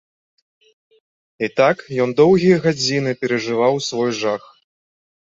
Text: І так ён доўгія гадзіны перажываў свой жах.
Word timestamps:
І 1.47 1.49
так 1.59 1.77
ён 2.05 2.09
доўгія 2.21 2.57
гадзіны 2.63 3.11
перажываў 3.21 3.75
свой 3.89 4.11
жах. 4.23 4.43